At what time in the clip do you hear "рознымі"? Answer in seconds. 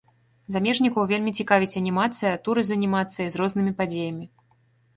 3.45-3.77